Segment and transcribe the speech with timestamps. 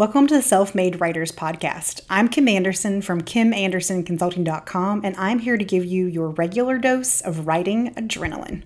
[0.00, 2.00] Welcome to the Self Made Writers Podcast.
[2.08, 7.46] I'm Kim Anderson from KimAndersonConsulting.com, and I'm here to give you your regular dose of
[7.46, 8.62] writing adrenaline.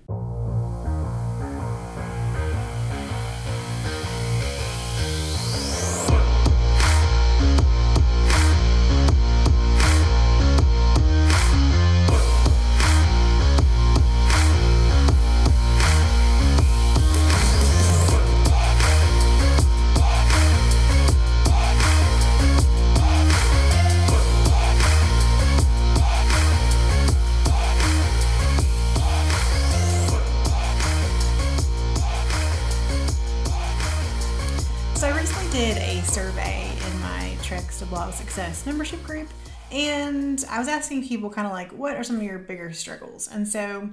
[38.35, 39.29] Membership group.
[39.71, 43.29] And I was asking people kind of like, what are some of your bigger struggles?
[43.29, 43.89] And so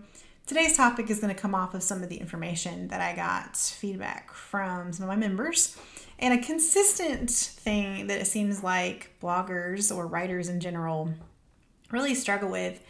[0.49, 3.57] today's topic is going to come off of some of the information that I got
[3.57, 5.79] feedback from some of my members.
[6.19, 11.15] And a consistent thing that it seems like bloggers or writers in general
[11.93, 12.83] really struggle with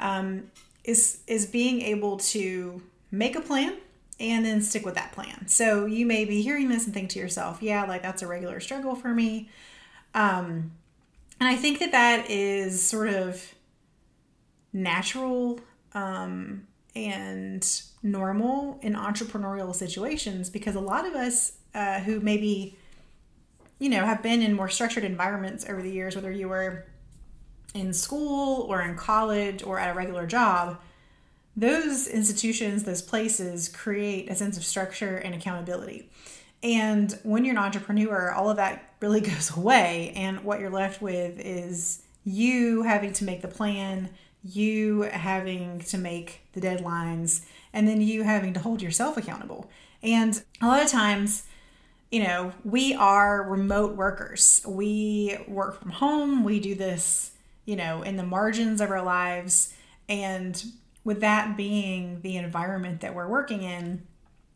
[0.00, 0.50] um,
[0.82, 3.76] is is being able to make a plan
[4.18, 5.46] and then stick with that plan.
[5.46, 8.58] So you may be hearing this and think to yourself, yeah, like that's a regular
[8.58, 9.48] struggle for me.
[10.12, 10.72] Um,
[11.40, 13.54] and I think that that is sort of
[14.72, 15.60] natural
[15.94, 22.76] um, and normal in entrepreneurial situations because a lot of us uh, who maybe,
[23.78, 26.86] you know, have been in more structured environments over the years, whether you were
[27.74, 30.78] in school or in college or at a regular job,
[31.56, 36.08] those institutions, those places create a sense of structure and accountability.
[36.62, 40.12] And when you're an entrepreneur, all of that really goes away.
[40.16, 44.10] And what you're left with is you having to make the plan,
[44.44, 49.70] you having to make the deadlines, and then you having to hold yourself accountable.
[50.02, 51.44] And a lot of times,
[52.10, 54.62] you know, we are remote workers.
[54.66, 56.44] We work from home.
[56.44, 57.32] We do this,
[57.64, 59.74] you know, in the margins of our lives.
[60.08, 60.62] And
[61.04, 64.06] with that being the environment that we're working in,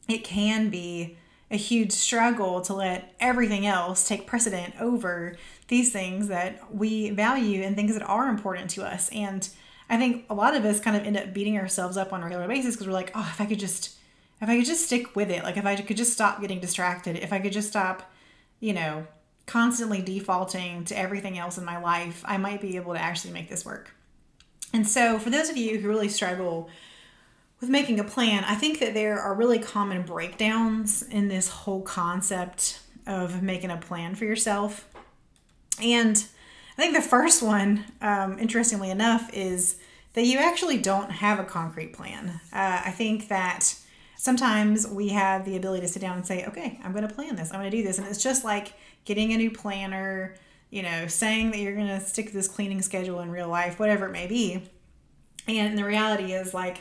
[0.09, 1.17] it can be
[1.53, 5.37] a huge struggle to let everything else take precedent over
[5.69, 9.11] these things that we value and things that are important to us.
[9.11, 9.47] And
[9.91, 12.25] I think a lot of us kind of end up beating ourselves up on a
[12.25, 13.97] regular basis because we're like, oh, if I could just,
[14.41, 17.17] if I could just stick with it, like if I could just stop getting distracted,
[17.17, 18.11] if I could just stop,
[18.59, 19.07] you know,
[19.45, 23.51] constantly defaulting to everything else in my life, I might be able to actually make
[23.51, 23.95] this work.
[24.73, 26.71] And so, for those of you who really struggle
[27.63, 31.81] with making a plan, I think that there are really common breakdowns in this whole
[31.81, 34.89] concept of making a plan for yourself.
[35.81, 36.17] And
[36.77, 39.79] I think the first one, um, interestingly enough, is
[40.15, 42.41] that you actually don't have a concrete plan.
[42.53, 43.77] Uh, I think that
[44.19, 47.37] sometimes we have the ability to sit down and say, okay, I'm going to plan
[47.37, 47.99] this, I'm going to do this.
[47.99, 48.73] And it's just like
[49.05, 50.35] getting a new planner,
[50.71, 53.79] you know, saying that you're going to stick to this cleaning schedule in real life,
[53.79, 54.65] whatever it may be.
[55.47, 56.79] And the reality is, like,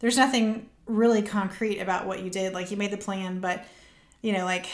[0.00, 2.52] there's nothing really concrete about what you did.
[2.52, 3.64] Like you made the plan, but
[4.22, 4.66] you know, like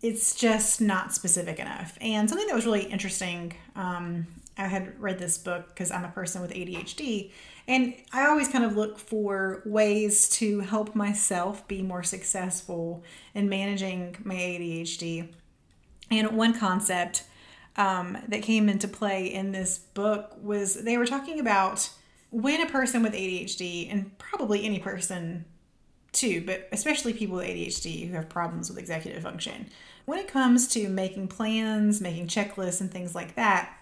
[0.00, 1.98] it's just not specific enough.
[2.00, 4.26] And something that was really interesting, um,
[4.56, 7.30] I had read this book because I'm a person with ADHD,
[7.66, 13.04] and I always kind of look for ways to help myself be more successful
[13.34, 15.28] in managing my ADHD.
[16.10, 17.24] And one concept
[17.76, 21.90] um, that came into play in this book was they were talking about
[22.30, 25.44] when a person with ADHD, and probably any person
[26.12, 29.68] too, but especially people with ADHD who have problems with executive function,
[30.04, 33.74] when it comes to making plans, making checklists, and things like that,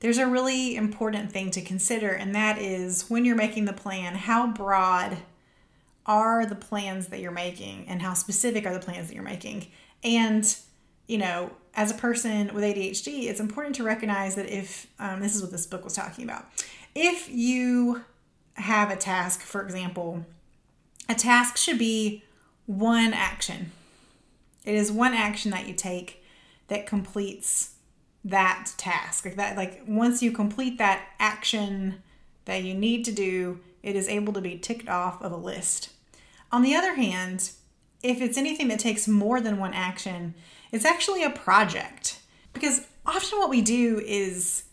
[0.00, 4.14] there's a really important thing to consider, and that is when you're making the plan,
[4.14, 5.18] how broad
[6.06, 9.66] are the plans that you're making, and how specific are the plans that you're making?
[10.04, 10.56] And,
[11.06, 15.34] you know, as a person with ADHD, it's important to recognize that if um, this
[15.34, 16.46] is what this book was talking about,
[17.00, 18.04] if you
[18.54, 20.26] have a task, for example,
[21.08, 22.24] a task should be
[22.66, 23.70] one action.
[24.64, 26.24] It is one action that you take
[26.66, 27.76] that completes
[28.24, 29.24] that task.
[29.24, 32.02] Like that like once you complete that action
[32.46, 35.90] that you need to do, it is able to be ticked off of a list.
[36.50, 37.52] On the other hand,
[38.02, 40.34] if it's anything that takes more than one action,
[40.72, 42.18] it's actually a project.
[42.52, 44.64] Because often what we do is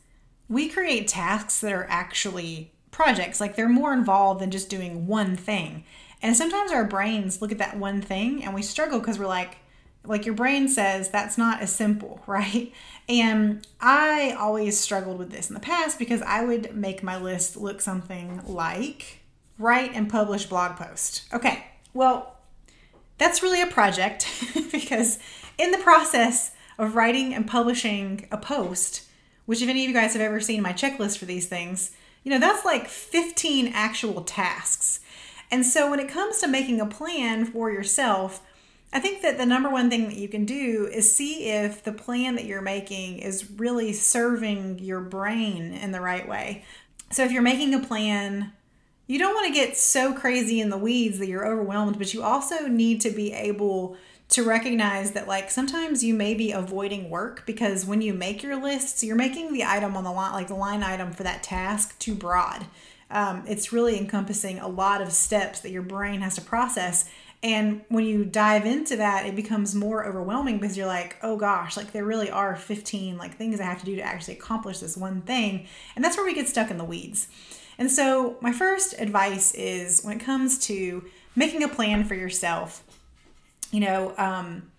[0.48, 3.42] we create tasks that are actually projects.
[3.42, 5.84] Like they're more involved than just doing one thing.
[6.22, 9.58] And sometimes our brains look at that one thing and we struggle because we're like,
[10.04, 12.72] like your brain says that's not as simple, right?
[13.10, 17.58] And I always struggled with this in the past because I would make my list
[17.58, 19.20] look something like
[19.58, 21.24] write and publish blog post.
[21.34, 22.36] Okay, well,
[23.18, 24.28] that's really a project
[24.72, 25.20] because
[25.58, 29.04] in the process of writing and publishing a post,
[29.46, 31.92] which if any of you guys have ever seen my checklist for these things,
[32.24, 35.00] you know, that's like 15 actual tasks.
[35.52, 38.42] And so when it comes to making a plan for yourself,
[38.92, 41.92] I think that the number one thing that you can do is see if the
[41.92, 46.64] plan that you're making is really serving your brain in the right way.
[47.12, 48.54] So if you're making a plan,
[49.08, 52.24] you don't want to get so crazy in the weeds that you're overwhelmed, but you
[52.24, 53.98] also need to be able
[54.30, 58.62] to recognize that like sometimes you may be avoiding work because when you make your
[58.62, 61.98] lists you're making the item on the line like the line item for that task
[62.00, 62.66] too broad.
[63.12, 67.08] Um, it's really encompassing a lot of steps that your brain has to process.
[67.44, 71.78] And when you dive into that it becomes more overwhelming because you're like oh gosh
[71.78, 74.98] like there really are 15 like things i have to do to actually accomplish this
[74.98, 75.68] one thing.
[75.96, 77.28] And that's where we get stuck in the weeds.
[77.78, 81.04] And so my first advice is when it comes to
[81.36, 82.84] making a plan for yourself
[83.76, 84.72] you know, um,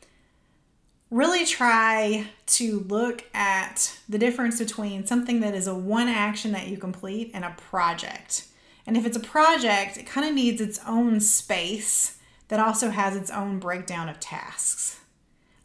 [1.11, 6.69] really try to look at the difference between something that is a one action that
[6.69, 8.47] you complete and a project.
[8.87, 13.15] And if it's a project, it kind of needs its own space that also has
[13.15, 14.99] its own breakdown of tasks.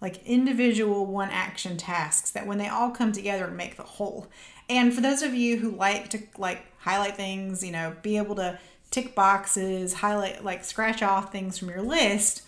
[0.01, 4.27] Like individual one action tasks that when they all come together make the whole.
[4.67, 8.35] And for those of you who like to like highlight things, you know, be able
[8.35, 12.41] to tick boxes, highlight like scratch off things from your list,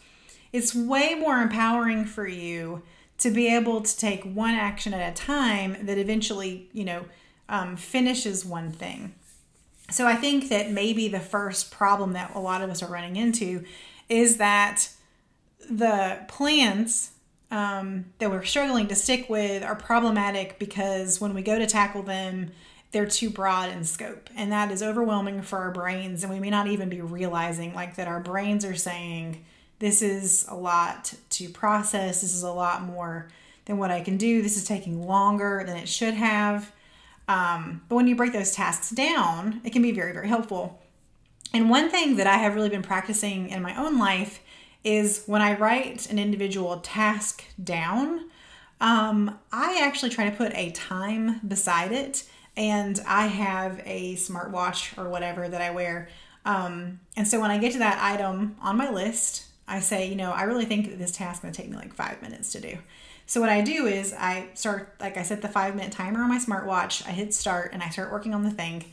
[0.53, 2.83] it's way more empowering for you
[3.17, 7.05] to be able to take one action at a time that eventually, you know,
[7.49, 9.15] um, finishes one thing.
[9.89, 13.15] So I think that maybe the first problem that a lot of us are running
[13.15, 13.63] into
[14.09, 14.89] is that
[15.69, 17.11] the plans
[17.51, 22.03] um, that we're struggling to stick with are problematic because when we go to tackle
[22.03, 22.51] them,
[22.91, 24.29] they're too broad in scope.
[24.35, 26.23] And that is overwhelming for our brains.
[26.23, 29.43] And we may not even be realizing like that our brains are saying,
[29.83, 32.21] this is a lot to process.
[32.21, 33.27] This is a lot more
[33.65, 34.41] than what I can do.
[34.41, 36.71] This is taking longer than it should have.
[37.27, 40.81] Um, but when you break those tasks down, it can be very, very helpful.
[41.53, 44.39] And one thing that I have really been practicing in my own life
[44.85, 48.29] is when I write an individual task down,
[48.79, 52.23] um, I actually try to put a time beside it.
[52.55, 56.07] And I have a smartwatch or whatever that I wear.
[56.45, 60.15] Um, and so when I get to that item on my list, I say, you
[60.15, 62.61] know, I really think this task is going to take me like five minutes to
[62.61, 62.77] do.
[63.25, 66.29] So what I do is I start, like I set the five minute timer on
[66.29, 67.07] my smartwatch.
[67.07, 68.85] I hit start and I start working on the thing.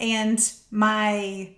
[0.00, 0.40] And
[0.70, 1.50] my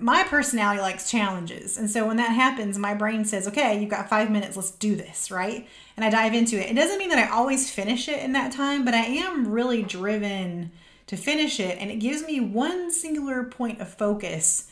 [0.00, 1.76] my personality likes challenges.
[1.76, 4.96] And so when that happens, my brain says, okay, you've got five minutes, let's do
[4.96, 5.68] this, right?
[5.96, 6.70] And I dive into it.
[6.70, 9.82] It doesn't mean that I always finish it in that time, but I am really
[9.82, 10.72] driven
[11.06, 11.78] to finish it.
[11.78, 14.70] And it gives me one singular point of focus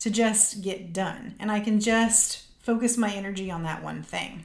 [0.00, 1.36] to just get done.
[1.38, 4.44] And I can just focus my energy on that one thing.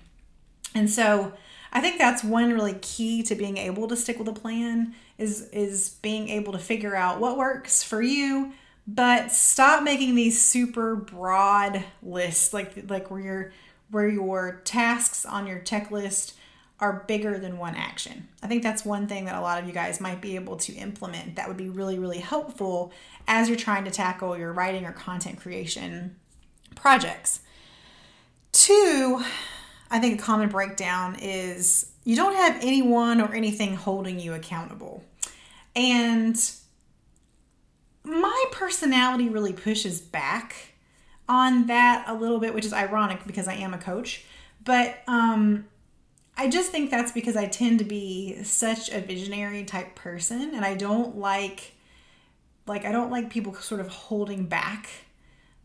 [0.74, 1.34] And so
[1.72, 5.50] I think that's one really key to being able to stick with a plan is
[5.50, 8.54] is being able to figure out what works for you,
[8.88, 13.54] but stop making these super broad lists like like where your
[13.92, 16.34] where your tasks on your checklist
[16.80, 18.28] are bigger than one action.
[18.44, 20.74] I think that's one thing that a lot of you guys might be able to
[20.74, 22.92] implement that would be really really helpful
[23.28, 26.16] as you're trying to tackle your writing or content creation
[26.76, 27.40] projects.
[28.56, 29.22] Two,
[29.92, 35.04] I think a common breakdown is you don't have anyone or anything holding you accountable.
[35.76, 36.40] And
[38.06, 40.56] my personality really pushes back
[41.28, 44.24] on that a little bit, which is ironic because I am a coach.
[44.64, 45.66] But um,
[46.38, 50.64] I just think that's because I tend to be such a visionary type person and
[50.64, 51.74] I don't like
[52.68, 54.88] like I don't like people sort of holding back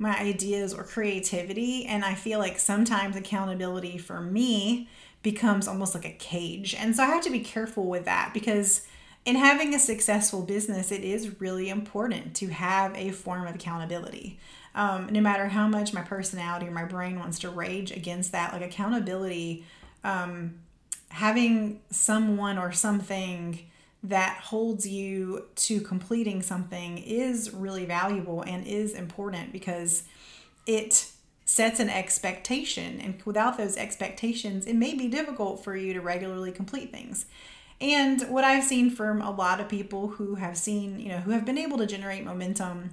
[0.01, 1.85] my ideas or creativity.
[1.85, 4.89] And I feel like sometimes accountability for me
[5.23, 6.75] becomes almost like a cage.
[6.75, 8.87] And so I have to be careful with that because
[9.27, 14.41] in having a successful business, it is really important to have a form of accountability.
[14.75, 18.55] Um, no matter how much my personality or my brain wants to rage against that,
[18.55, 19.67] like accountability,
[20.03, 20.55] um,
[21.11, 23.70] having someone or something
[24.03, 30.05] that holds you to completing something is really valuable and is important because
[30.67, 31.11] it
[31.45, 33.01] sets an expectation.
[33.01, 37.27] And without those expectations, it may be difficult for you to regularly complete things.
[37.81, 41.33] And what I've seen from a lot of people who have seen, you know, who
[41.33, 42.91] have been able to generate momentum,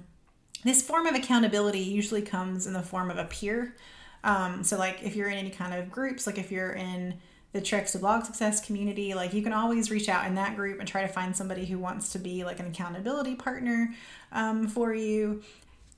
[0.64, 3.76] this form of accountability usually comes in the form of a peer.
[4.24, 7.18] Um, so, like if you're in any kind of groups, like if you're in
[7.52, 9.14] the Treks to Blog Success community.
[9.14, 11.78] Like you can always reach out in that group and try to find somebody who
[11.78, 13.94] wants to be like an accountability partner
[14.32, 15.42] um, for you.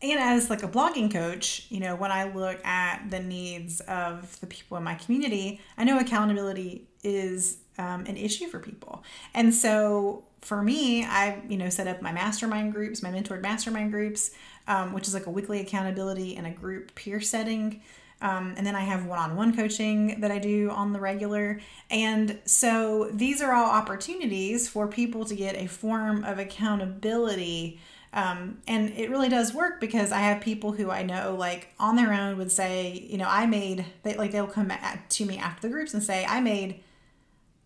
[0.02, 4.38] and as like a blogging coach, you know, when I look at the needs of
[4.40, 9.02] the people in my community, I know accountability is um, an issue for people.
[9.35, 13.90] And so for me, I, you know, set up my mastermind groups, my mentored mastermind
[13.90, 14.30] groups,
[14.69, 17.83] um, which is like a weekly accountability and a group peer setting.
[18.23, 21.61] Um, and then I have one on one coaching that I do on the regular.
[21.91, 27.81] And so these are all opportunities for people to get a form of accountability
[28.12, 31.97] um, and it really does work because I have people who I know, like on
[31.97, 34.73] their own, would say, you know, I made, they, like they'll come
[35.09, 36.83] to me after the groups and say, I made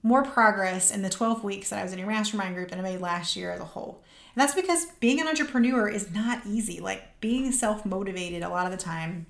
[0.03, 2.83] more progress in the 12 weeks that I was in your mastermind group than I
[2.83, 4.03] made last year as a whole.
[4.35, 6.79] And that's because being an entrepreneur is not easy.
[6.79, 9.27] Like being self motivated a lot of the time,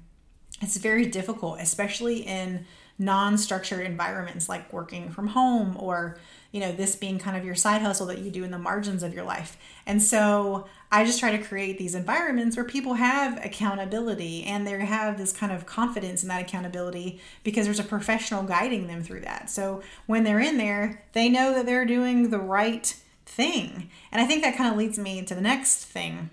[0.60, 2.66] it's very difficult, especially in
[2.98, 6.18] non structured environments like working from home or
[6.54, 9.02] you know, this being kind of your side hustle that you do in the margins
[9.02, 9.56] of your life.
[9.86, 14.78] And so I just try to create these environments where people have accountability and they
[14.78, 19.22] have this kind of confidence in that accountability because there's a professional guiding them through
[19.22, 19.50] that.
[19.50, 22.86] So when they're in there, they know that they're doing the right
[23.26, 23.90] thing.
[24.12, 26.30] And I think that kind of leads me to the next thing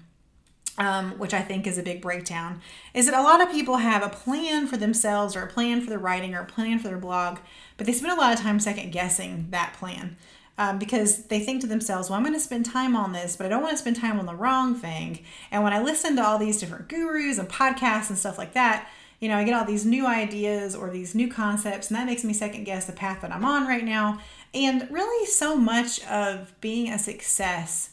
[0.77, 2.61] um, which I think is a big breakdown,
[2.93, 5.89] is that a lot of people have a plan for themselves or a plan for
[5.89, 7.39] their writing or a plan for their blog,
[7.77, 10.17] but they spend a lot of time second guessing that plan
[10.57, 13.45] um, because they think to themselves, well, I'm going to spend time on this, but
[13.45, 15.23] I don't want to spend time on the wrong thing.
[15.49, 18.87] And when I listen to all these different gurus and podcasts and stuff like that,
[19.19, 22.23] you know, I get all these new ideas or these new concepts, and that makes
[22.23, 24.19] me second guess the path that I'm on right now.
[24.53, 27.90] And really, so much of being a success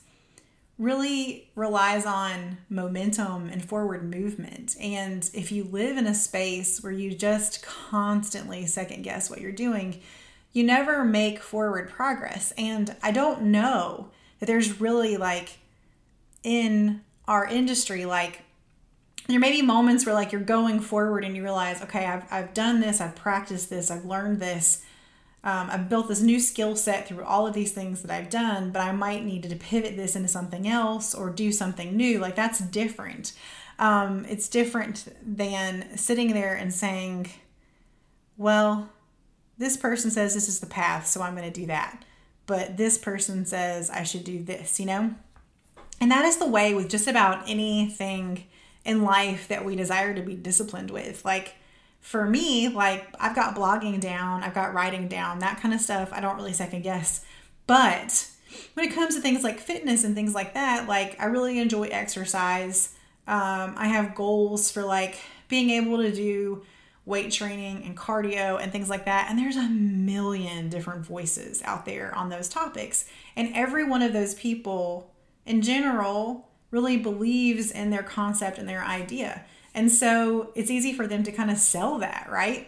[0.78, 4.76] really relies on momentum and forward movement.
[4.80, 9.50] And if you live in a space where you just constantly second guess what you're
[9.50, 10.00] doing,
[10.52, 12.52] you never make forward progress.
[12.56, 15.58] And I don't know that there's really like
[16.44, 18.42] in our industry, like
[19.26, 22.54] there may be moments where like you're going forward and you realize, okay, I've, I've
[22.54, 24.84] done this, I've practiced this, I've learned this
[25.44, 28.70] um, I've built this new skill set through all of these things that I've done,
[28.70, 32.18] but I might need to pivot this into something else or do something new.
[32.18, 33.32] Like that's different.
[33.78, 37.30] Um, it's different than sitting there and saying,
[38.36, 38.88] well,
[39.58, 42.04] this person says this is the path, so I'm going to do that.
[42.46, 45.14] But this person says I should do this, you know?
[46.00, 48.44] And that is the way with just about anything
[48.84, 51.24] in life that we desire to be disciplined with.
[51.24, 51.54] Like,
[52.00, 56.12] for me, like I've got blogging down, I've got writing down, that kind of stuff.
[56.12, 57.24] I don't really second guess.
[57.66, 58.28] But
[58.74, 61.88] when it comes to things like fitness and things like that, like I really enjoy
[61.88, 62.94] exercise.
[63.26, 66.64] Um, I have goals for like being able to do
[67.04, 69.28] weight training and cardio and things like that.
[69.28, 73.06] And there's a million different voices out there on those topics.
[73.34, 75.10] And every one of those people
[75.46, 79.44] in general really believes in their concept and their idea.
[79.78, 82.66] And so it's easy for them to kind of sell that, right?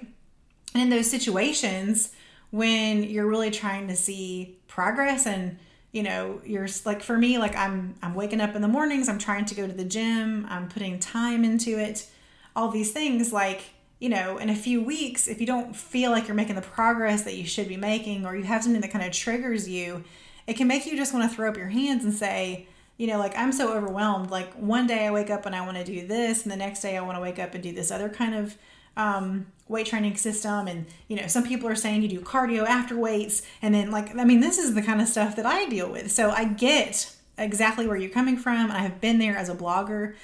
[0.74, 2.12] And in those situations,
[2.50, 5.58] when you're really trying to see progress and
[5.90, 9.18] you know you're like for me like i'm i'm waking up in the mornings i'm
[9.18, 12.08] trying to go to the gym i'm putting time into it
[12.54, 13.62] all these things like
[13.98, 17.24] you know in a few weeks if you don't feel like you're making the progress
[17.24, 20.04] that you should be making or you have something that kind of triggers you
[20.46, 22.68] it can make you just want to throw up your hands and say
[23.00, 24.30] you know, like I'm so overwhelmed.
[24.30, 26.82] Like one day I wake up and I want to do this, and the next
[26.82, 28.58] day I want to wake up and do this other kind of
[28.94, 30.68] um, weight training system.
[30.68, 33.40] And, you know, some people are saying you do cardio after weights.
[33.62, 36.10] And then, like, I mean, this is the kind of stuff that I deal with.
[36.10, 38.70] So I get exactly where you're coming from.
[38.70, 40.14] I have been there as a blogger.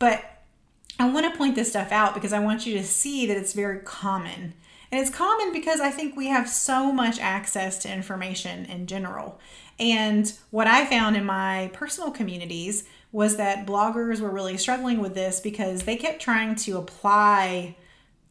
[0.00, 0.24] But
[0.98, 3.52] I want to point this stuff out because I want you to see that it's
[3.52, 4.54] very common.
[4.94, 9.40] And it's common because I think we have so much access to information in general.
[9.76, 15.16] And what I found in my personal communities was that bloggers were really struggling with
[15.16, 17.74] this because they kept trying to apply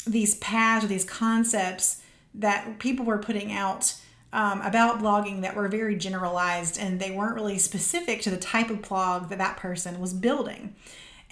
[0.08, 2.02] these paths or these concepts
[2.34, 3.96] that people were putting out
[4.32, 8.70] um, about blogging that were very generalized and they weren't really specific to the type
[8.70, 10.76] of blog that that person was building.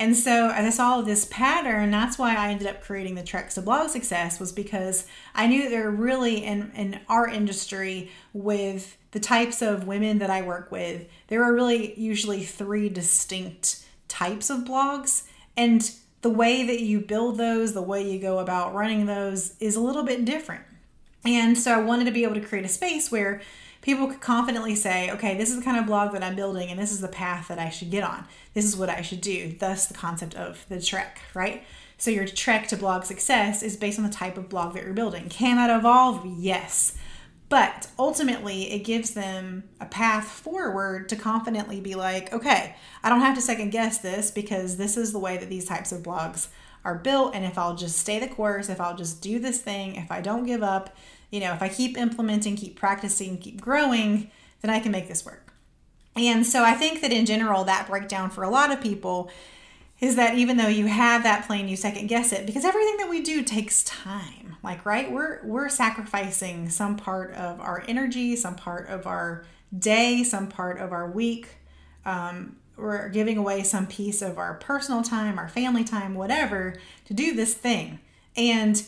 [0.02, 1.92] And so I saw this pattern.
[1.92, 5.06] That's why I ended up creating the Treks to Blog Success was because
[5.36, 10.32] I knew there are really in, in our industry with the types of women that
[10.32, 15.28] I work with, there are really usually three distinct types of blogs.
[15.56, 15.92] And
[16.24, 19.82] the way that you build those, the way you go about running those is a
[19.82, 20.64] little bit different.
[21.24, 23.44] And so I wanted to be able to create a space where
[23.82, 26.80] people could confidently say, okay, this is the kind of blog that I'm building and
[26.80, 28.26] this is the path that I should get on.
[28.54, 29.56] This is what I should do.
[29.60, 31.64] Thus, the concept of the trek, right?
[31.98, 34.94] So, your trek to blog success is based on the type of blog that you're
[34.94, 35.30] building.
[35.30, 36.26] Can that evolve?
[36.40, 36.98] Yes.
[37.48, 43.20] But ultimately, it gives them a path forward to confidently be like, okay, I don't
[43.20, 46.48] have to second guess this because this is the way that these types of blogs
[46.86, 47.36] are built.
[47.36, 50.22] And if I'll just stay the course, if I'll just do this thing, if I
[50.22, 50.96] don't give up,
[51.32, 54.30] you know, if I keep implementing, keep practicing, keep growing,
[54.62, 55.54] then I can make this work.
[56.16, 59.32] And so I think that in general, that breakdown for a lot of people
[60.02, 63.10] is that even though you have that plan, you second guess it because everything that
[63.10, 64.56] we do takes time.
[64.64, 65.12] Like, right?
[65.12, 69.46] We're we're sacrificing some part of our energy, some part of our
[69.78, 71.48] day, some part of our week.
[72.06, 77.14] Um, we're giving away some piece of our personal time, our family time, whatever, to
[77.14, 78.00] do this thing.
[78.36, 78.84] And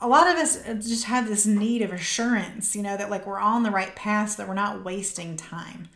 [0.00, 3.40] a lot of us just have this need of assurance, you know, that like we're
[3.40, 5.88] on the right path, that we're not wasting time.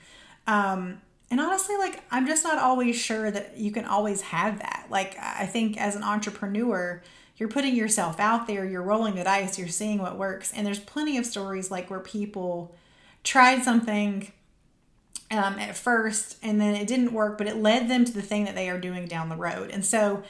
[0.46, 4.86] Um, and honestly, like, I'm just not always sure that you can always have that.
[4.90, 7.02] Like, I think as an entrepreneur,
[7.38, 10.52] you're putting yourself out there, you're rolling the dice, you're seeing what works.
[10.52, 12.74] And there's plenty of stories like where people
[13.24, 14.30] tried something
[15.30, 18.44] um, at first and then it didn't work, but it led them to the thing
[18.44, 19.70] that they are doing down the road.
[19.70, 20.22] And so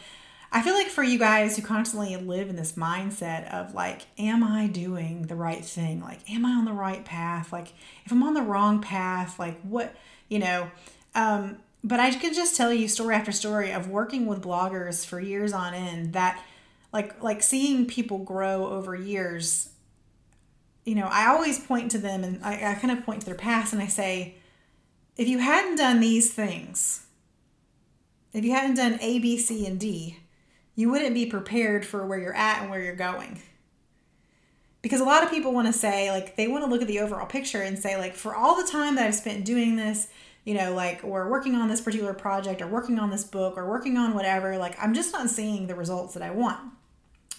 [0.55, 4.45] I feel like for you guys who constantly live in this mindset of like, am
[4.45, 6.01] I doing the right thing?
[6.01, 7.53] Like, am I on the right path?
[7.53, 7.73] Like,
[8.05, 9.95] if I'm on the wrong path, like, what?
[10.33, 10.71] you know.
[11.15, 15.21] Um, but I could just tell you story after story of working with bloggers for
[15.21, 16.43] years on end that
[16.93, 19.71] like like seeing people grow over years
[20.85, 23.35] you know i always point to them and I, I, kind of point to their
[23.35, 24.35] past and i say
[25.17, 27.07] if you hadn't done these things
[28.33, 30.19] if you hadn't done a b c and d
[30.75, 33.41] you wouldn't be prepared for where you're at and where you're going.
[34.81, 37.01] Because a lot of people want to say like they want to look at the
[37.01, 40.09] overall picture and say like for all the time that i've spent doing this
[40.45, 43.69] you know like or working on this particular project or working on this book or
[43.69, 46.59] working on whatever like i'm just not seeing the results that i want.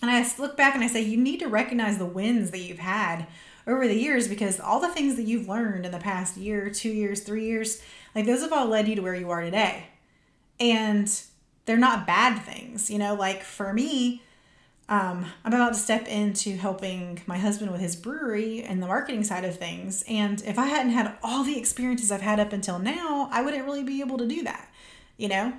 [0.01, 2.79] And i look back and i say you need to recognize the wins that you've
[2.79, 3.27] had
[3.67, 6.91] over the years because all the things that you've learned in the past year two
[6.91, 7.81] years three years
[8.15, 9.87] like those have all led you to where you are today.
[10.59, 11.11] And
[11.65, 14.21] they're not bad things you know like for me
[14.89, 19.23] um, I'm about to step into helping my husband with his brewery and the marketing
[19.23, 20.03] side of things.
[20.09, 23.65] And if I hadn't had all the experiences I've had up until now, I wouldn't
[23.65, 24.69] really be able to do that,
[25.17, 25.53] you know?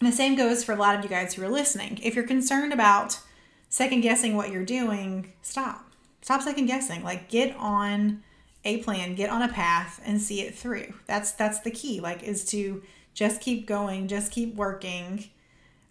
[0.00, 2.00] And the same goes for a lot of you guys who are listening.
[2.02, 3.20] If you're concerned about
[3.68, 5.90] second guessing what you're doing, stop.
[6.22, 7.02] Stop second guessing.
[7.02, 8.22] Like get on
[8.64, 10.92] a plan, get on a path and see it through.
[11.06, 12.00] That's that's the key.
[12.00, 12.82] Like is to
[13.16, 15.24] just keep going, just keep working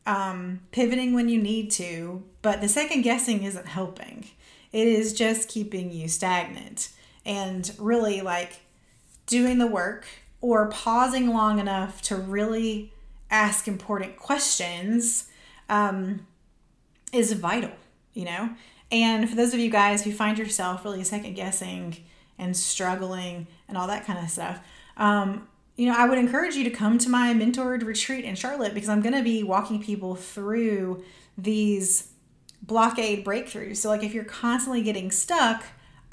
[0.06, 4.28] um, pivoting when you need to, but the second guessing isn't helping.
[4.72, 6.90] It is just keeping you stagnant
[7.26, 8.60] and really like
[9.26, 10.06] doing the work
[10.40, 12.94] or pausing long enough to really
[13.32, 15.28] ask important questions
[15.68, 16.28] um,
[17.12, 17.72] is vital,
[18.14, 18.52] you know?
[18.92, 21.98] And for those of you guys who find yourself really second guessing
[22.38, 24.60] and struggling and all that kind of stuff,
[24.98, 28.74] um, you know, I would encourage you to come to my mentored retreat in Charlotte
[28.74, 31.04] because I'm going to be walking people through
[31.38, 32.12] these
[32.62, 33.78] blockade breakthroughs.
[33.78, 35.64] So, like, if you're constantly getting stuck,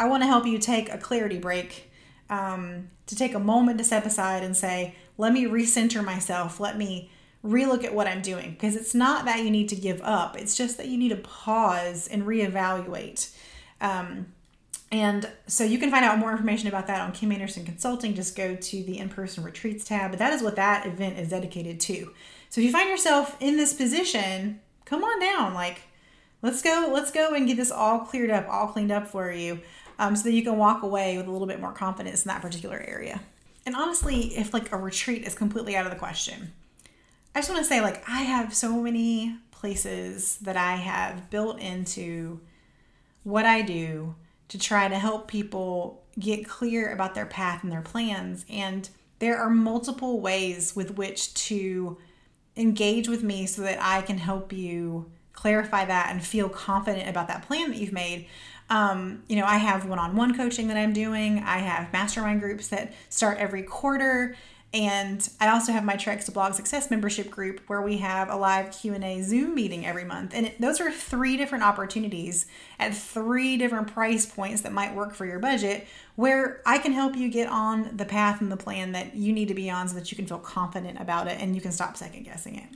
[0.00, 1.90] I want to help you take a clarity break,
[2.28, 6.76] um, to take a moment to step aside and say, let me recenter myself, let
[6.76, 7.10] me
[7.44, 8.52] relook at what I'm doing.
[8.52, 11.16] Because it's not that you need to give up, it's just that you need to
[11.16, 13.32] pause and reevaluate.
[13.80, 14.26] Um,
[14.92, 18.14] and so you can find out more information about that on Kim Anderson Consulting.
[18.14, 20.10] Just go to the in person retreats tab.
[20.10, 22.12] But that is what that event is dedicated to.
[22.50, 25.54] So if you find yourself in this position, come on down.
[25.54, 25.80] Like,
[26.42, 29.60] let's go, let's go and get this all cleared up, all cleaned up for you,
[29.98, 32.42] um, so that you can walk away with a little bit more confidence in that
[32.42, 33.18] particular area.
[33.64, 36.52] And honestly, if like a retreat is completely out of the question,
[37.34, 41.58] I just want to say, like, I have so many places that I have built
[41.60, 42.40] into
[43.22, 44.16] what I do
[44.52, 48.44] to try to help people get clear about their path and their plans.
[48.50, 48.86] And
[49.18, 51.96] there are multiple ways with which to
[52.54, 57.28] engage with me so that I can help you clarify that and feel confident about
[57.28, 58.26] that plan that you've made.
[58.68, 62.40] Um, you know, I have one on one coaching that I'm doing, I have mastermind
[62.40, 64.36] groups that start every quarter.
[64.74, 68.36] And I also have my Treks to Blog Success membership group where we have a
[68.36, 70.32] live Q&A Zoom meeting every month.
[70.34, 72.46] And it, those are three different opportunities
[72.78, 77.16] at three different price points that might work for your budget where I can help
[77.16, 79.94] you get on the path and the plan that you need to be on so
[79.94, 82.68] that you can feel confident about it and you can stop second guessing it.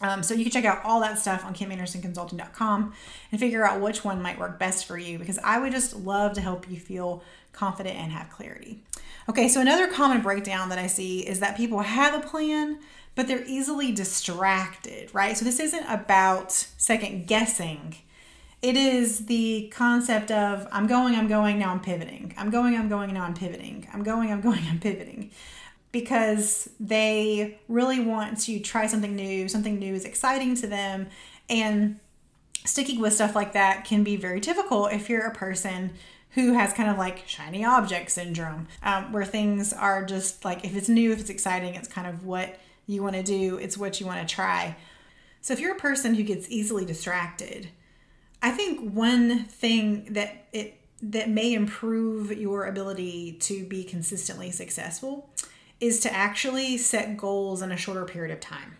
[0.00, 2.92] Um, so you can check out all that stuff on kimandersonconsulting.com
[3.32, 6.34] and figure out which one might work best for you because I would just love
[6.34, 7.22] to help you feel
[7.56, 8.84] confident and have clarity.
[9.28, 12.78] Okay, so another common breakdown that I see is that people have a plan,
[13.16, 15.36] but they're easily distracted, right?
[15.36, 17.96] So this isn't about second guessing.
[18.62, 22.34] It is the concept of I'm going, I'm going, now I'm pivoting.
[22.36, 23.88] I'm going, I'm going, now I'm pivoting.
[23.92, 25.30] I'm going, I'm going, I'm pivoting.
[25.90, 31.08] Because they really want to try something new, something new is exciting to them.
[31.48, 31.98] And
[32.64, 35.92] sticking with stuff like that can be very difficult if you're a person
[36.36, 40.76] who has kind of like shiny object syndrome, um, where things are just like if
[40.76, 43.98] it's new, if it's exciting, it's kind of what you want to do, it's what
[44.00, 44.76] you want to try.
[45.40, 47.70] So if you're a person who gets easily distracted,
[48.42, 55.30] I think one thing that it that may improve your ability to be consistently successful
[55.80, 58.76] is to actually set goals in a shorter period of time.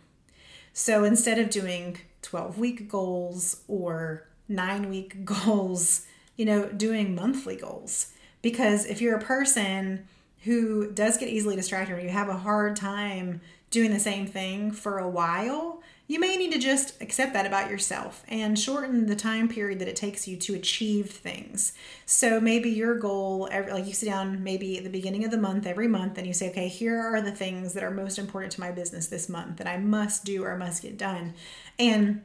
[0.74, 6.04] So instead of doing 12 week goals or 9 week goals,
[6.36, 8.12] you know, doing monthly goals.
[8.42, 10.06] Because if you're a person
[10.42, 14.70] who does get easily distracted or you have a hard time doing the same thing
[14.70, 19.16] for a while, you may need to just accept that about yourself and shorten the
[19.16, 21.72] time period that it takes you to achieve things.
[22.04, 25.66] So maybe your goal, like you sit down maybe at the beginning of the month
[25.66, 28.60] every month and you say, okay, here are the things that are most important to
[28.60, 31.34] my business this month that I must do or must get done.
[31.76, 32.24] And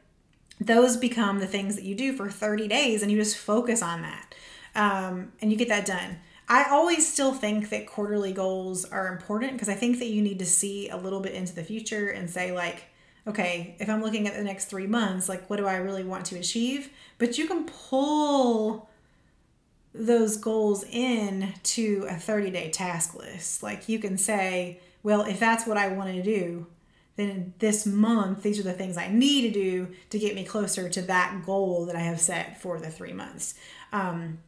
[0.66, 4.02] those become the things that you do for 30 days and you just focus on
[4.02, 4.34] that
[4.74, 6.18] um, and you get that done.
[6.48, 10.38] I always still think that quarterly goals are important because I think that you need
[10.40, 12.84] to see a little bit into the future and say, like,
[13.26, 16.26] okay, if I'm looking at the next three months, like, what do I really want
[16.26, 16.90] to achieve?
[17.18, 18.90] But you can pull
[19.94, 23.62] those goals in to a 30 day task list.
[23.62, 26.66] Like, you can say, well, if that's what I want to do,
[27.16, 30.88] then this month, these are the things I need to do to get me closer
[30.88, 33.54] to that goal that I have set for the three months.
[33.92, 34.38] Um,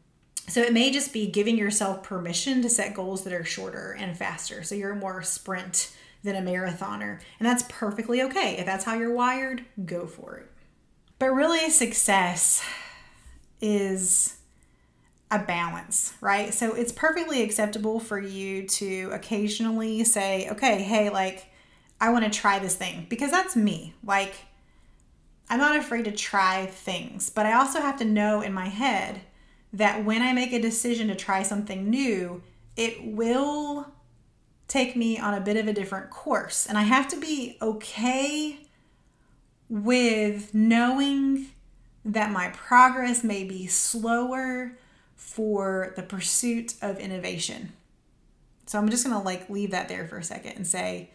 [0.48, 4.16] so it may just be giving yourself permission to set goals that are shorter and
[4.16, 4.62] faster.
[4.62, 7.20] So you're more sprint than a marathoner.
[7.38, 8.56] And that's perfectly okay.
[8.58, 10.50] If that's how you're wired, go for it.
[11.18, 12.62] But really, success
[13.60, 14.36] is
[15.30, 16.52] a balance, right?
[16.52, 21.46] So it's perfectly acceptable for you to occasionally say, okay, hey, like,
[22.00, 23.94] I want to try this thing because that's me.
[24.04, 24.34] Like,
[25.48, 29.20] I'm not afraid to try things, but I also have to know in my head
[29.72, 32.42] that when I make a decision to try something new,
[32.76, 33.86] it will
[34.68, 36.66] take me on a bit of a different course.
[36.66, 38.60] And I have to be okay
[39.68, 41.46] with knowing
[42.04, 44.76] that my progress may be slower
[45.16, 47.72] for the pursuit of innovation.
[48.66, 51.10] So I'm just going to like leave that there for a second and say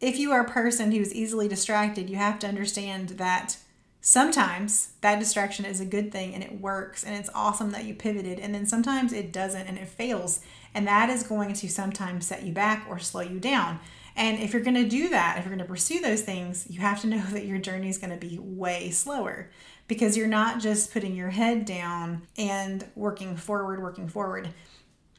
[0.00, 3.56] if you are a person who's easily distracted, you have to understand that
[4.00, 7.94] sometimes that distraction is a good thing and it works and it's awesome that you
[7.94, 8.38] pivoted.
[8.38, 10.40] And then sometimes it doesn't and it fails.
[10.74, 13.80] And that is going to sometimes set you back or slow you down.
[14.14, 16.80] And if you're going to do that, if you're going to pursue those things, you
[16.80, 19.50] have to know that your journey is going to be way slower
[19.88, 24.50] because you're not just putting your head down and working forward, working forward.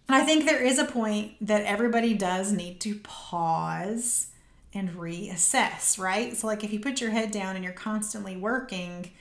[0.10, 4.28] I think there is a point that everybody does need to pause
[4.74, 6.36] and reassess, right?
[6.36, 9.12] So, like if you put your head down and you're constantly working,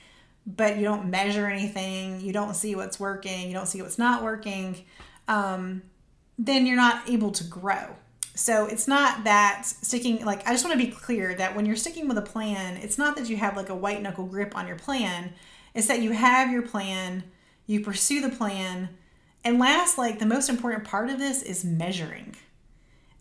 [0.46, 4.22] but you don't measure anything, you don't see what's working, you don't see what's not
[4.22, 4.84] working,
[5.28, 5.82] um,
[6.38, 7.96] then you're not able to grow.
[8.34, 11.74] So it's not that sticking, like, I just want to be clear that when you're
[11.74, 14.66] sticking with a plan, it's not that you have like a white knuckle grip on
[14.66, 15.32] your plan.
[15.74, 17.24] It's that you have your plan,
[17.66, 18.90] you pursue the plan.
[19.42, 22.36] And last, like, the most important part of this is measuring.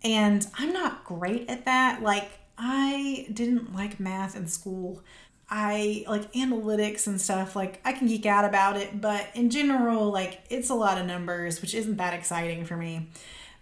[0.05, 2.03] And I'm not great at that.
[2.03, 5.03] Like, I didn't like math in school.
[5.49, 7.55] I like analytics and stuff.
[7.55, 11.07] Like, I can geek out about it, but in general, like, it's a lot of
[11.07, 13.09] numbers, which isn't that exciting for me.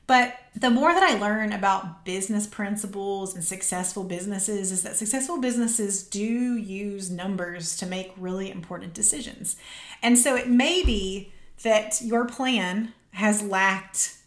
[0.05, 5.39] But the more that I learn about business principles and successful businesses, is that successful
[5.39, 9.55] businesses do use numbers to make really important decisions.
[10.01, 11.31] And so it may be
[11.63, 14.17] that your plan has lacked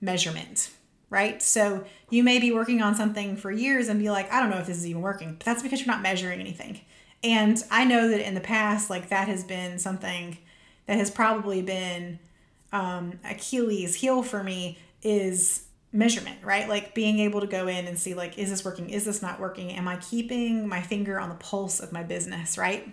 [0.00, 0.70] measurement
[1.10, 1.42] right?
[1.42, 4.58] So you may be working on something for years and be like, I don't know
[4.58, 6.80] if this is even working, but that's because you're not measuring anything.
[7.22, 10.38] And I know that in the past, like that has been something
[10.86, 12.18] that has probably been
[12.72, 16.68] um, Achilles' heel for me is measurement, right?
[16.68, 18.90] Like being able to go in and see, like, is this working?
[18.90, 19.72] Is this not working?
[19.72, 22.88] Am I keeping my finger on the pulse of my business, right?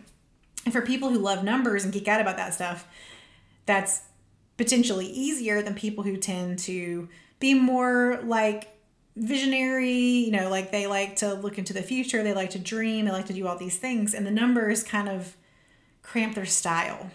[0.64, 2.88] And for people who love numbers and geek out about that stuff,
[3.66, 4.02] that's
[4.58, 8.70] potentially easier than people who tend to be more like
[9.16, 13.06] visionary, you know, like they like to look into the future, they like to dream,
[13.06, 15.36] they like to do all these things, and the numbers kind of
[16.02, 17.10] cramp their style.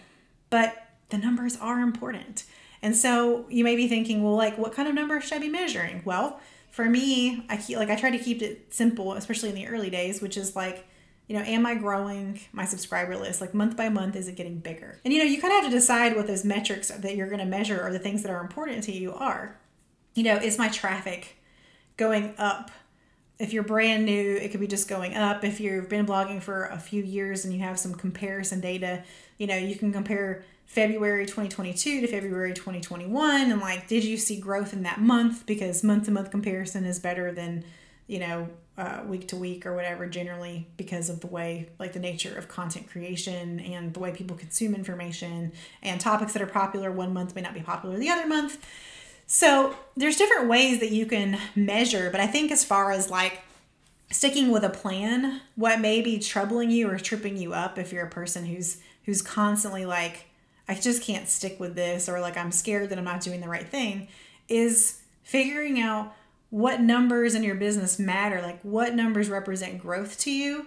[0.48, 2.44] But the numbers are important.
[2.82, 5.48] And so you may be thinking, well, like what kind of numbers should I be
[5.48, 6.02] measuring?
[6.04, 9.66] Well, for me, I keep like I try to keep it simple, especially in the
[9.66, 10.86] early days, which is like
[11.30, 13.40] you know, am I growing my subscriber list?
[13.40, 14.98] Like month by month, is it getting bigger?
[15.04, 17.38] And you know, you kind of have to decide what those metrics that you're going
[17.38, 19.56] to measure or the things that are important to you are.
[20.14, 21.36] You know, is my traffic
[21.96, 22.70] going up?
[23.38, 25.44] If you're brand new, it could be just going up.
[25.44, 29.02] If you've been blogging for a few years and you have some comparison data,
[29.38, 34.38] you know, you can compare February 2022 to February 2021 and like, did you see
[34.38, 35.46] growth in that month?
[35.46, 37.64] Because month to month comparison is better than,
[38.06, 38.48] you know,
[38.80, 42.48] uh, week to week or whatever generally because of the way like the nature of
[42.48, 47.34] content creation and the way people consume information and topics that are popular one month
[47.34, 48.64] may not be popular the other month
[49.32, 53.42] so there's different ways that you can measure but i think as far as like
[54.10, 58.06] sticking with a plan what may be troubling you or tripping you up if you're
[58.06, 60.26] a person who's who's constantly like
[60.66, 63.48] i just can't stick with this or like i'm scared that i'm not doing the
[63.48, 64.08] right thing
[64.48, 66.12] is figuring out
[66.50, 70.66] what numbers in your business matter, like what numbers represent growth to you,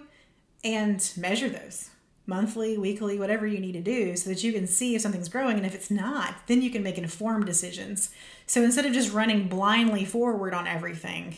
[0.64, 1.90] and measure those
[2.26, 5.56] monthly, weekly, whatever you need to do so that you can see if something's growing.
[5.56, 8.10] And if it's not, then you can make informed decisions.
[8.46, 11.36] So instead of just running blindly forward on everything,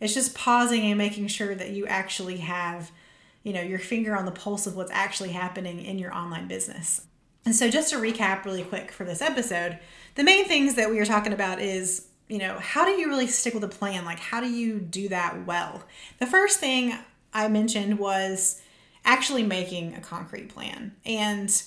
[0.00, 2.90] it's just pausing and making sure that you actually have,
[3.42, 7.06] you know, your finger on the pulse of what's actually happening in your online business.
[7.44, 9.78] And so just to recap really quick for this episode,
[10.14, 13.26] the main things that we are talking about is you know, how do you really
[13.26, 14.06] stick with a plan?
[14.06, 15.82] Like, how do you do that well?
[16.18, 16.94] The first thing
[17.34, 18.62] I mentioned was
[19.04, 20.94] actually making a concrete plan.
[21.04, 21.62] And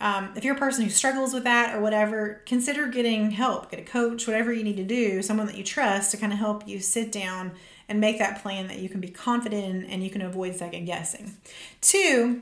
[0.00, 3.80] um, if you're a person who struggles with that or whatever, consider getting help, get
[3.80, 6.66] a coach, whatever you need to do, someone that you trust to kind of help
[6.66, 7.52] you sit down
[7.88, 10.86] and make that plan that you can be confident in and you can avoid second
[10.86, 11.36] guessing.
[11.80, 12.40] Two,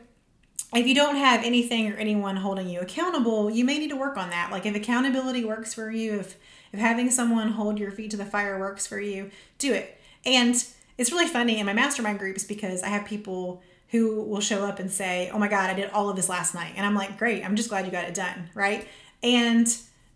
[0.75, 4.17] if you don't have anything or anyone holding you accountable, you may need to work
[4.17, 4.53] on that.
[4.53, 6.37] Like if accountability works for you, if
[6.71, 9.99] if having someone hold your feet to the fire works for you, do it.
[10.27, 10.55] And
[10.99, 14.79] it's really funny in my mastermind groups because I have people who will show up
[14.79, 17.19] and say, "Oh my god, I did all of this last night." And I'm like,
[17.19, 17.45] "Great.
[17.45, 18.87] I'm just glad you got it done." Right?
[19.23, 19.67] And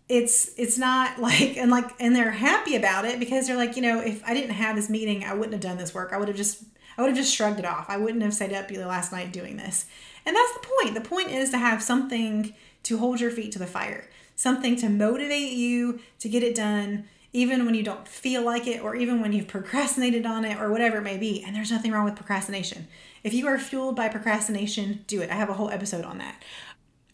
[0.09, 3.81] it's it's not like and like and they're happy about it because they're like, you
[3.81, 6.11] know, if I didn't have this meeting, I wouldn't have done this work.
[6.13, 6.63] I would have just
[6.97, 7.85] I would have just shrugged it off.
[7.89, 9.85] I wouldn't have stayed up last night doing this.
[10.25, 10.93] And that's the point.
[10.95, 14.89] The point is to have something to hold your feet to the fire something to
[14.89, 19.21] motivate you to get it done, even when you don't feel like it, or even
[19.21, 21.43] when you've procrastinated on it, or whatever it may be.
[21.43, 22.87] And there's nothing wrong with procrastination.
[23.23, 25.29] If you are fueled by procrastination, do it.
[25.29, 26.41] I have a whole episode on that.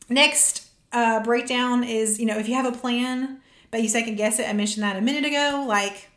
[0.10, 3.40] Next uh, breakdown is you know, if you have a plan,
[3.72, 6.10] but you second guess it, I mentioned that a minute ago, like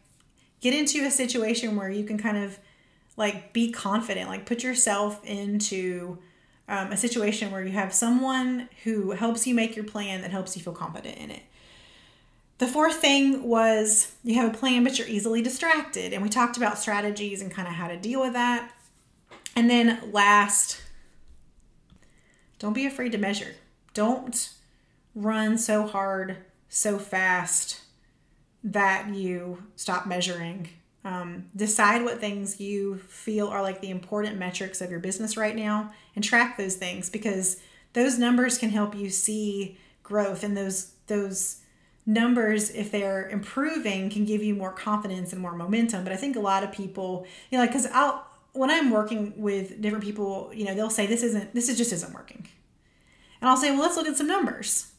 [0.61, 2.59] get into a situation where you can kind of
[3.17, 6.19] like be confident, like put yourself into
[6.69, 10.57] um, a situation where you have someone who helps you make your plan that helps
[10.57, 11.43] you feel confident in it.
[12.59, 16.13] The fourth thing was you have a plan, but you're easily distracted.
[16.13, 18.71] And we talked about strategies and kind of how to deal with that.
[19.55, 20.81] And then last,
[22.59, 23.55] don't be afraid to measure.
[23.95, 24.51] Don't
[25.15, 26.39] run so hard,
[26.69, 27.83] so fast
[28.65, 30.69] that you stop measuring
[31.05, 35.57] um, decide what things you feel are like the important metrics of your business right
[35.57, 37.61] now and track those things because
[37.93, 41.59] those numbers can help you see growth and those those
[42.07, 46.37] numbers if they're improving can give you more confidence and more momentum but i think
[46.37, 50.51] a lot of people you know like because i'll when i'm working with different people
[50.55, 52.47] you know they'll say this isn't this is just isn't working
[53.41, 54.93] and i'll say well let's look at some numbers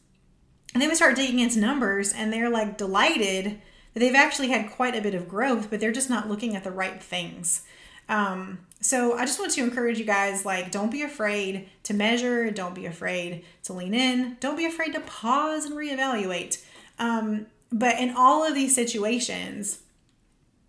[0.73, 3.61] and then we start digging into numbers and they're like delighted
[3.93, 6.63] that they've actually had quite a bit of growth, but they're just not looking at
[6.63, 7.61] the right things.
[8.09, 12.49] Um, so I just want to encourage you guys like, don't be afraid to measure,
[12.51, 16.63] don't be afraid to lean in, don't be afraid to pause and reevaluate.
[16.99, 19.82] Um, but in all of these situations,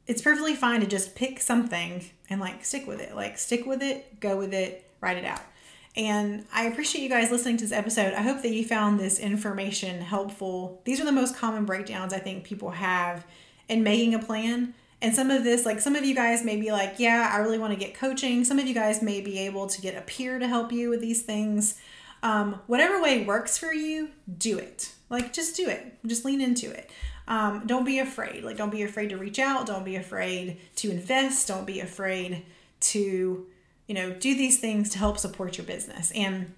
[0.06, 3.14] it's perfectly fine to just pick something and like stick with it.
[3.14, 5.42] Like, stick with it, go with it, write it out.
[5.96, 8.14] And I appreciate you guys listening to this episode.
[8.14, 10.80] I hope that you found this information helpful.
[10.84, 13.24] These are the most common breakdowns I think people have
[13.68, 14.74] in making a plan.
[15.00, 17.58] And some of this, like some of you guys may be like, yeah, I really
[17.58, 18.44] want to get coaching.
[18.44, 21.00] Some of you guys may be able to get a peer to help you with
[21.00, 21.80] these things.
[22.22, 24.92] Um, whatever way works for you, do it.
[25.10, 25.98] Like, just do it.
[26.06, 26.90] Just lean into it.
[27.26, 28.44] Um, don't be afraid.
[28.44, 29.66] Like, don't be afraid to reach out.
[29.66, 31.48] Don't be afraid to invest.
[31.48, 32.44] Don't be afraid
[32.80, 33.46] to
[33.86, 36.10] you know, do these things to help support your business.
[36.12, 36.54] And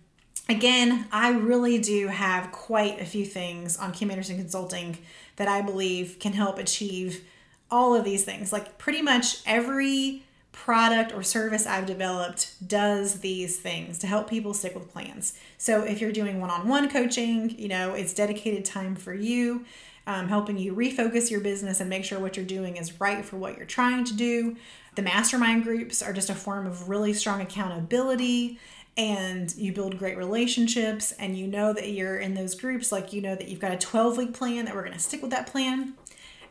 [0.48, 4.98] again, I really do have quite a few things on Kim Anderson Consulting
[5.36, 7.24] that I believe can help achieve
[7.70, 8.52] all of these things.
[8.52, 14.54] Like pretty much every product or service I've developed does these things to help people
[14.54, 15.38] stick with plans.
[15.58, 19.64] So if you're doing one-on-one coaching, you know, it's dedicated time for you.
[20.06, 23.36] Um, helping you refocus your business and make sure what you're doing is right for
[23.36, 24.56] what you're trying to do.
[24.94, 28.58] The mastermind groups are just a form of really strong accountability
[28.96, 33.20] and you build great relationships and you know that you're in those groups like you
[33.20, 35.46] know that you've got a 12 week plan that we're going to stick with that
[35.46, 35.94] plan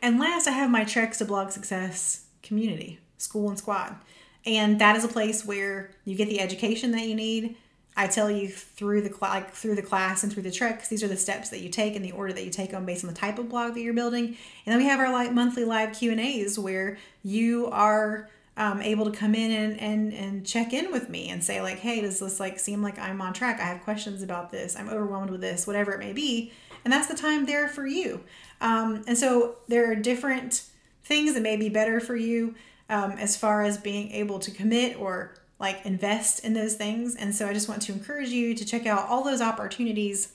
[0.00, 3.96] and last i have my treks to blog success community school and squad
[4.44, 7.56] and that is a place where you get the education that you need
[7.96, 10.88] i tell you through the cl- like through the class and through the treks.
[10.88, 13.04] these are the steps that you take and the order that you take them based
[13.04, 14.26] on the type of blog that you're building.
[14.26, 14.36] And
[14.72, 18.28] then we have our like monthly live q and a's where you are
[18.58, 21.78] um, able to come in and, and and check in with me and say like
[21.78, 23.60] hey does this like seem like i'm on track?
[23.60, 24.76] I have questions about this.
[24.76, 26.52] I'm overwhelmed with this whatever it may be.
[26.84, 28.20] And that's the time there for you.
[28.60, 30.62] Um, and so there are different
[31.04, 32.54] things that may be better for you
[32.88, 37.34] um, as far as being able to commit or like invest in those things and
[37.34, 40.32] so i just want to encourage you to check out all those opportunities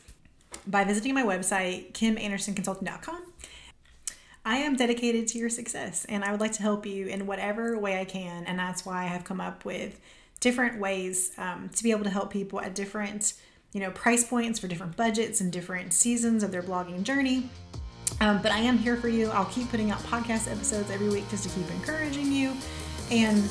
[0.67, 3.23] by visiting my website kimandersonconsulting.com
[4.43, 7.77] I am dedicated to your success and I would like to help you in whatever
[7.77, 8.45] way I can.
[8.45, 9.99] And that's why I have come up with
[10.39, 13.33] different ways um, to be able to help people at different,
[13.71, 17.49] you know, price points for different budgets and different seasons of their blogging journey.
[18.19, 19.29] Um, but I am here for you.
[19.29, 22.53] I'll keep putting out podcast episodes every week just to keep encouraging you.
[23.11, 23.47] And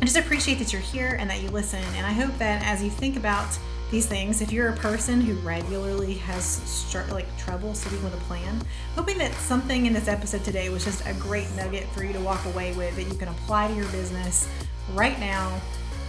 [0.00, 1.82] I just appreciate that you're here and that you listen.
[1.96, 3.58] And I hope that as you think about
[3.90, 8.62] these things, if you're a person who regularly has like trouble sitting with a plan,
[8.94, 12.20] hoping that something in this episode today was just a great nugget for you to
[12.20, 14.48] walk away with that you can apply to your business
[14.94, 15.60] right now,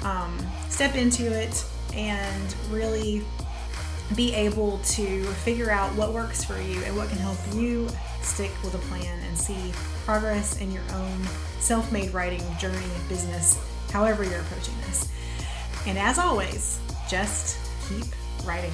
[0.04, 0.38] um,
[0.70, 3.24] step into it, and really
[4.16, 7.88] be able to figure out what works for you and what can help you
[8.22, 9.72] stick with a plan and see
[10.06, 11.24] progress in your own
[11.60, 15.12] self-made writing journey business however you're approaching this
[15.88, 18.06] and as always just keep
[18.46, 18.72] writing.